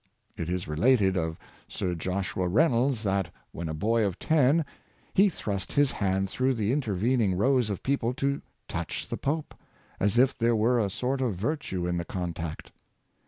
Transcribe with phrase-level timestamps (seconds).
[0.35, 4.65] It is related of Sir Joshua Reynolds, that, when a boy of ten,
[5.13, 9.53] he thrust his hand through interven ing rows of people to touch Pope,
[9.99, 12.71] as if there were a sort of virtue in the contact.